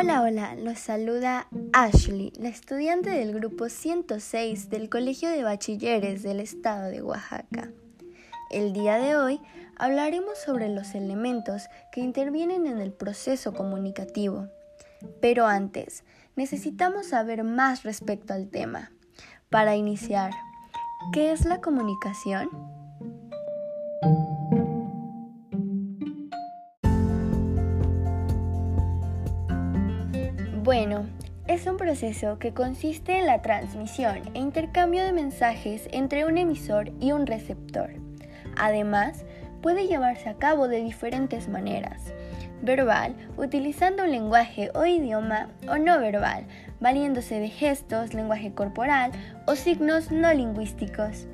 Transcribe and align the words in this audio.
Hola, 0.00 0.22
hola, 0.22 0.54
los 0.54 0.78
saluda 0.78 1.48
Ashley, 1.72 2.32
la 2.38 2.50
estudiante 2.50 3.10
del 3.10 3.34
grupo 3.34 3.68
106 3.68 4.70
del 4.70 4.88
Colegio 4.88 5.28
de 5.28 5.42
Bachilleres 5.42 6.22
del 6.22 6.38
Estado 6.38 6.88
de 6.88 7.02
Oaxaca. 7.02 7.72
El 8.48 8.72
día 8.72 8.98
de 8.98 9.16
hoy 9.16 9.40
hablaremos 9.76 10.38
sobre 10.38 10.68
los 10.68 10.94
elementos 10.94 11.64
que 11.90 12.00
intervienen 12.00 12.68
en 12.68 12.78
el 12.78 12.92
proceso 12.92 13.52
comunicativo. 13.52 14.46
Pero 15.20 15.48
antes, 15.48 16.04
necesitamos 16.36 17.08
saber 17.08 17.42
más 17.42 17.82
respecto 17.82 18.34
al 18.34 18.50
tema. 18.50 18.92
Para 19.50 19.74
iniciar, 19.74 20.30
¿qué 21.12 21.32
es 21.32 21.44
la 21.44 21.60
comunicación? 21.60 22.77
Bueno, 30.68 31.06
es 31.46 31.66
un 31.66 31.78
proceso 31.78 32.38
que 32.38 32.52
consiste 32.52 33.18
en 33.18 33.24
la 33.24 33.40
transmisión 33.40 34.20
e 34.34 34.38
intercambio 34.38 35.02
de 35.02 35.14
mensajes 35.14 35.88
entre 35.92 36.26
un 36.26 36.36
emisor 36.36 36.92
y 37.00 37.12
un 37.12 37.26
receptor. 37.26 37.88
Además, 38.54 39.24
puede 39.62 39.86
llevarse 39.86 40.28
a 40.28 40.34
cabo 40.34 40.68
de 40.68 40.82
diferentes 40.82 41.48
maneras. 41.48 42.12
Verbal, 42.60 43.14
utilizando 43.38 44.04
un 44.04 44.10
lenguaje 44.10 44.70
o 44.74 44.84
idioma, 44.84 45.48
o 45.70 45.78
no 45.78 45.98
verbal, 46.00 46.44
valiéndose 46.80 47.40
de 47.40 47.48
gestos, 47.48 48.12
lenguaje 48.12 48.52
corporal 48.52 49.12
o 49.46 49.56
signos 49.56 50.10
no 50.10 50.34
lingüísticos. 50.34 51.28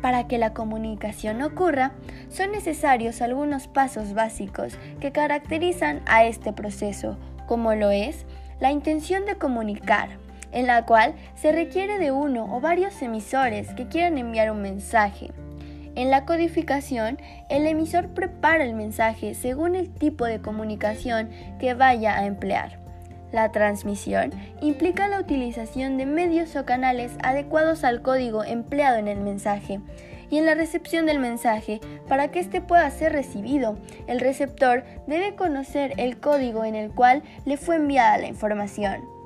Para 0.00 0.26
que 0.26 0.38
la 0.38 0.54
comunicación 0.54 1.42
ocurra, 1.42 1.92
son 2.30 2.50
necesarios 2.50 3.20
algunos 3.20 3.68
pasos 3.68 4.14
básicos 4.14 4.78
que 5.00 5.12
caracterizan 5.12 6.00
a 6.06 6.24
este 6.24 6.54
proceso, 6.54 7.18
como 7.46 7.74
lo 7.74 7.90
es 7.90 8.24
la 8.60 8.70
intención 8.70 9.24
de 9.24 9.36
comunicar, 9.36 10.10
en 10.52 10.66
la 10.66 10.84
cual 10.84 11.14
se 11.34 11.52
requiere 11.52 11.98
de 11.98 12.12
uno 12.12 12.54
o 12.54 12.60
varios 12.60 13.00
emisores 13.02 13.72
que 13.74 13.88
quieran 13.88 14.18
enviar 14.18 14.50
un 14.50 14.62
mensaje. 14.62 15.32
En 15.96 16.10
la 16.10 16.24
codificación, 16.24 17.18
el 17.48 17.66
emisor 17.66 18.08
prepara 18.08 18.64
el 18.64 18.74
mensaje 18.74 19.34
según 19.34 19.74
el 19.74 19.90
tipo 19.90 20.24
de 20.24 20.40
comunicación 20.40 21.30
que 21.58 21.74
vaya 21.74 22.16
a 22.16 22.26
emplear. 22.26 22.78
La 23.32 23.52
transmisión 23.52 24.32
implica 24.60 25.08
la 25.08 25.20
utilización 25.20 25.96
de 25.96 26.06
medios 26.06 26.54
o 26.56 26.64
canales 26.64 27.12
adecuados 27.22 27.84
al 27.84 28.02
código 28.02 28.44
empleado 28.44 28.98
en 28.98 29.08
el 29.08 29.20
mensaje 29.20 29.80
y 30.30 30.38
en 30.38 30.46
la 30.46 30.54
recepción 30.54 31.06
del 31.06 31.18
mensaje, 31.18 31.80
para 32.08 32.30
que 32.30 32.40
éste 32.40 32.60
pueda 32.60 32.90
ser 32.90 33.12
recibido, 33.12 33.78
el 34.06 34.20
receptor 34.20 34.84
debe 35.06 35.34
conocer 35.34 35.94
el 35.96 36.18
código 36.18 36.64
en 36.64 36.74
el 36.74 36.90
cual 36.90 37.22
le 37.44 37.56
fue 37.56 37.76
enviada 37.76 38.18
la 38.18 38.28
información. 38.28 39.19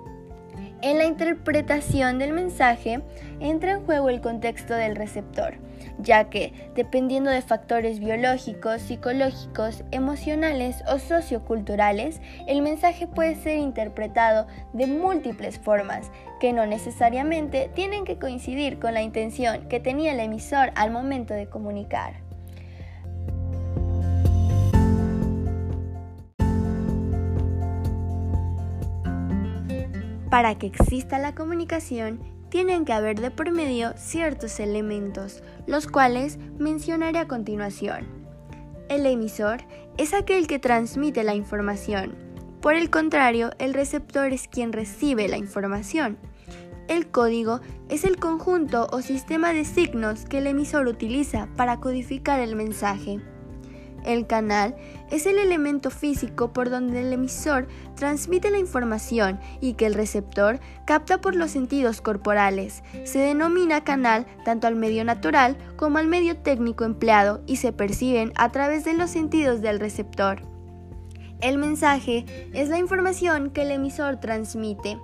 En 0.82 0.98
la 0.98 1.04
interpretación 1.04 2.18
del 2.18 2.32
mensaje 2.32 3.00
entra 3.40 3.72
en 3.72 3.84
juego 3.84 4.10
el 4.10 4.20
contexto 4.20 4.74
del 4.74 4.96
receptor, 4.96 5.54
ya 5.98 6.28
que, 6.28 6.52
dependiendo 6.74 7.30
de 7.30 7.40
factores 7.40 8.00
biológicos, 8.00 8.82
psicológicos, 8.82 9.82
emocionales 9.92 10.82
o 10.86 10.98
socioculturales, 10.98 12.20
el 12.46 12.60
mensaje 12.60 13.06
puede 13.06 13.36
ser 13.36 13.58
interpretado 13.58 14.46
de 14.72 14.86
múltiples 14.86 15.58
formas, 15.58 16.10
que 16.40 16.52
no 16.52 16.66
necesariamente 16.66 17.70
tienen 17.74 18.04
que 18.04 18.18
coincidir 18.18 18.78
con 18.78 18.92
la 18.92 19.02
intención 19.02 19.68
que 19.68 19.80
tenía 19.80 20.12
el 20.12 20.20
emisor 20.20 20.70
al 20.74 20.90
momento 20.90 21.32
de 21.32 21.48
comunicar. 21.48 22.23
Para 30.34 30.58
que 30.58 30.66
exista 30.66 31.20
la 31.20 31.32
comunicación, 31.36 32.18
tienen 32.48 32.84
que 32.84 32.92
haber 32.92 33.20
de 33.20 33.30
por 33.30 33.52
medio 33.52 33.92
ciertos 33.96 34.58
elementos, 34.58 35.44
los 35.68 35.86
cuales 35.86 36.40
mencionaré 36.58 37.20
a 37.20 37.28
continuación. 37.28 38.08
El 38.88 39.06
emisor 39.06 39.58
es 39.96 40.12
aquel 40.12 40.48
que 40.48 40.58
transmite 40.58 41.22
la 41.22 41.36
información. 41.36 42.16
Por 42.60 42.74
el 42.74 42.90
contrario, 42.90 43.52
el 43.60 43.74
receptor 43.74 44.32
es 44.32 44.48
quien 44.48 44.72
recibe 44.72 45.28
la 45.28 45.36
información. 45.36 46.18
El 46.88 47.06
código 47.12 47.60
es 47.88 48.02
el 48.02 48.16
conjunto 48.16 48.88
o 48.90 49.02
sistema 49.02 49.52
de 49.52 49.64
signos 49.64 50.24
que 50.24 50.38
el 50.38 50.48
emisor 50.48 50.88
utiliza 50.88 51.46
para 51.54 51.78
codificar 51.78 52.40
el 52.40 52.56
mensaje. 52.56 53.20
El 54.04 54.26
canal 54.26 54.76
es 55.10 55.26
el 55.26 55.38
elemento 55.38 55.90
físico 55.90 56.52
por 56.52 56.70
donde 56.70 57.00
el 57.00 57.12
emisor 57.12 57.66
transmite 57.96 58.50
la 58.50 58.58
información 58.58 59.40
y 59.60 59.74
que 59.74 59.86
el 59.86 59.94
receptor 59.94 60.60
capta 60.84 61.20
por 61.20 61.34
los 61.34 61.50
sentidos 61.50 62.00
corporales. 62.00 62.82
Se 63.04 63.18
denomina 63.18 63.84
canal 63.84 64.26
tanto 64.44 64.66
al 64.66 64.76
medio 64.76 65.04
natural 65.04 65.56
como 65.76 65.98
al 65.98 66.06
medio 66.06 66.36
técnico 66.36 66.84
empleado 66.84 67.42
y 67.46 67.56
se 67.56 67.72
perciben 67.72 68.32
a 68.36 68.50
través 68.50 68.84
de 68.84 68.94
los 68.94 69.10
sentidos 69.10 69.62
del 69.62 69.80
receptor. 69.80 70.53
El 71.40 71.58
mensaje 71.58 72.24
es 72.52 72.68
la 72.68 72.78
información 72.78 73.50
que 73.50 73.62
el 73.62 73.70
emisor 73.70 74.16
transmite. 74.16 74.98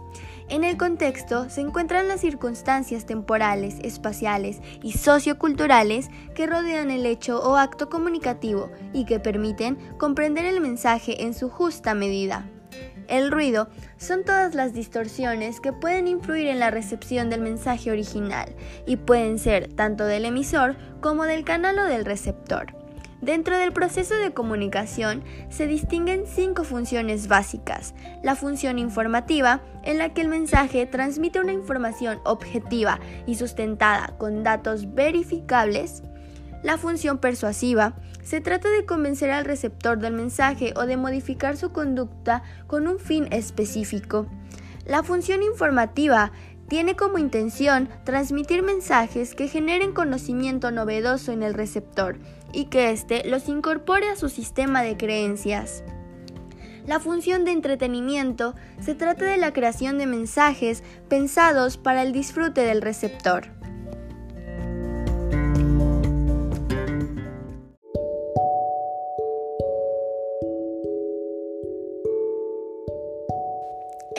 En 0.49 0.65
el 0.65 0.77
contexto 0.77 1.49
se 1.49 1.61
encuentran 1.61 2.09
las 2.09 2.23
circunstancias 2.23 3.07
temporales, 3.07 3.77
espaciales 3.83 4.61
y 4.83 4.93
socioculturales 4.93 6.09
que 6.35 6.47
rodean 6.47 6.91
el 6.91 7.07
hecho 7.07 7.41
o 7.41 7.57
acto 7.57 7.89
comunicativo 7.89 8.71
y 8.93 9.05
que 9.05 9.21
permiten 9.21 9.79
comprender 9.99 10.45
el 10.47 10.61
mensaje 10.61 11.23
en 11.23 11.35
su 11.35 11.51
justa 11.51 11.95
medida. 11.95 12.49
El 13.07 13.31
ruido 13.31 13.69
son 13.97 14.25
todas 14.25 14.55
las 14.55 14.73
distorsiones 14.73 15.61
que 15.61 15.73
pueden 15.73 16.09
influir 16.09 16.47
en 16.47 16.61
la 16.61 16.71
recepción 16.71 17.29
del 17.29 17.41
mensaje 17.41 17.91
original 17.91 18.55
y 18.87 18.97
pueden 18.97 19.39
ser 19.39 19.73
tanto 19.73 20.05
del 20.05 20.25
emisor 20.25 20.77
como 21.01 21.25
del 21.25 21.45
canal 21.45 21.79
o 21.81 21.85
del 21.85 22.05
receptor. 22.05 22.80
Dentro 23.21 23.59
del 23.59 23.73
proceso 23.73 24.15
de 24.17 24.33
comunicación 24.33 25.23
se 25.51 25.67
distinguen 25.67 26.25
cinco 26.27 26.65
funciones 26.65 27.29
básicas. 27.29 27.95
La 28.23 28.35
función 28.35 28.79
informativa, 28.79 29.61
en 29.83 29.99
la 29.99 30.15
que 30.15 30.23
el 30.23 30.29
mensaje 30.29 30.87
transmite 30.87 31.39
una 31.39 31.53
información 31.53 32.21
objetiva 32.25 32.99
y 33.27 33.35
sustentada 33.35 34.15
con 34.17 34.43
datos 34.43 34.95
verificables. 34.95 36.03
La 36.63 36.79
función 36.79 37.19
persuasiva, 37.19 37.95
se 38.23 38.41
trata 38.41 38.71
de 38.71 38.87
convencer 38.87 39.31
al 39.31 39.45
receptor 39.45 39.99
del 39.99 40.15
mensaje 40.15 40.73
o 40.77 40.87
de 40.87 40.97
modificar 40.97 41.57
su 41.57 41.73
conducta 41.73 42.43
con 42.67 42.87
un 42.89 42.99
fin 42.99 43.29
específico. 43.33 44.27
La 44.87 45.03
función 45.03 45.43
informativa 45.43 46.33
tiene 46.71 46.95
como 46.95 47.19
intención 47.19 47.89
transmitir 48.05 48.63
mensajes 48.63 49.35
que 49.35 49.49
generen 49.49 49.93
conocimiento 49.93 50.71
novedoso 50.71 51.33
en 51.33 51.43
el 51.43 51.53
receptor 51.53 52.21
y 52.53 52.67
que 52.67 52.93
éste 52.93 53.29
los 53.29 53.49
incorpore 53.49 54.09
a 54.09 54.15
su 54.15 54.29
sistema 54.29 54.81
de 54.81 54.97
creencias. 54.97 55.83
La 56.87 57.01
función 57.01 57.45
de 57.45 57.51
entretenimiento 57.51 58.55
se 58.81 58.95
trata 58.95 59.25
de 59.25 59.37
la 59.37 59.53
creación 59.53 59.99
de 59.99 60.07
mensajes 60.07 60.85
pensados 61.09 61.77
para 61.77 62.03
el 62.03 62.13
disfrute 62.13 62.61
del 62.61 62.83
receptor. 62.83 63.60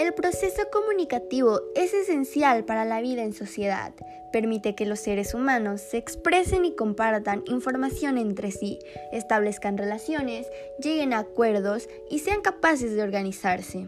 El 0.01 0.15
proceso 0.15 0.63
comunicativo 0.71 1.61
es 1.75 1.93
esencial 1.93 2.65
para 2.65 2.85
la 2.85 3.01
vida 3.01 3.21
en 3.21 3.33
sociedad. 3.33 3.93
Permite 4.33 4.73
que 4.73 4.87
los 4.87 4.99
seres 4.99 5.35
humanos 5.35 5.79
se 5.79 5.97
expresen 5.97 6.65
y 6.65 6.73
compartan 6.73 7.43
información 7.45 8.17
entre 8.17 8.49
sí, 8.49 8.79
establezcan 9.11 9.77
relaciones, 9.77 10.47
lleguen 10.79 11.13
a 11.13 11.19
acuerdos 11.19 11.87
y 12.09 12.17
sean 12.17 12.41
capaces 12.41 12.95
de 12.95 13.03
organizarse. 13.03 13.85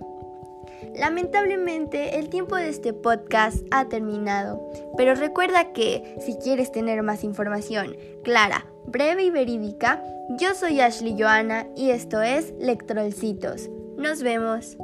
Lamentablemente 0.96 2.20
el 2.20 2.30
tiempo 2.30 2.58
de 2.58 2.70
este 2.70 2.94
podcast 2.94 3.66
ha 3.72 3.90
terminado, 3.90 4.70
pero 4.96 5.16
recuerda 5.16 5.74
que 5.74 6.16
si 6.24 6.36
quieres 6.36 6.72
tener 6.72 7.02
más 7.02 7.24
información 7.24 7.98
clara, 8.24 8.68
breve 8.86 9.24
y 9.24 9.32
verídica, 9.32 10.04
yo 10.38 10.54
soy 10.54 10.80
Ashley 10.80 11.16
Joana 11.18 11.66
y 11.76 11.90
esto 11.90 12.22
es 12.22 12.54
Lectrolcitos. 12.60 13.68
Nos 13.98 14.22
vemos. 14.22 14.78